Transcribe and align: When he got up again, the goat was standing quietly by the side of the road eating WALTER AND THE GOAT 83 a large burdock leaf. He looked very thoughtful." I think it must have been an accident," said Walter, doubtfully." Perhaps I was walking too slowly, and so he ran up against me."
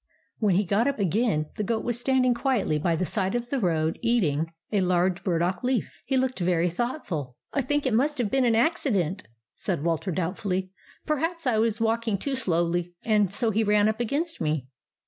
When 0.39 0.55
he 0.55 0.63
got 0.65 0.87
up 0.87 0.97
again, 0.97 1.45
the 1.57 1.63
goat 1.63 1.83
was 1.83 1.99
standing 1.99 2.33
quietly 2.33 2.79
by 2.79 2.95
the 2.95 3.05
side 3.05 3.35
of 3.35 3.51
the 3.51 3.59
road 3.59 3.99
eating 4.01 4.37
WALTER 4.39 4.41
AND 4.41 4.47
THE 4.47 4.49
GOAT 4.49 4.77
83 4.77 4.79
a 4.79 4.87
large 4.87 5.23
burdock 5.23 5.63
leaf. 5.63 5.91
He 6.07 6.17
looked 6.17 6.39
very 6.39 6.69
thoughtful." 6.71 7.37
I 7.53 7.61
think 7.61 7.85
it 7.85 7.93
must 7.93 8.17
have 8.17 8.31
been 8.31 8.43
an 8.43 8.55
accident," 8.55 9.27
said 9.53 9.83
Walter, 9.83 10.11
doubtfully." 10.11 10.71
Perhaps 11.05 11.45
I 11.45 11.59
was 11.59 11.79
walking 11.79 12.17
too 12.17 12.35
slowly, 12.35 12.95
and 13.05 13.31
so 13.31 13.51
he 13.51 13.63
ran 13.63 13.87
up 13.87 13.99
against 13.99 14.41
me." 14.41 14.65